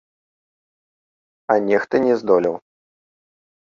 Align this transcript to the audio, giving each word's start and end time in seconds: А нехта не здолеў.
А 1.53 1.61
нехта 1.69 2.05
не 2.09 2.13
здолеў. 2.25 2.55